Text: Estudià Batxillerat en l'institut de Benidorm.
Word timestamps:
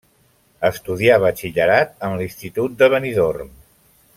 Estudià 0.69 1.17
Batxillerat 1.25 1.93
en 2.09 2.17
l'institut 2.21 2.81
de 2.81 2.89
Benidorm. 2.95 3.53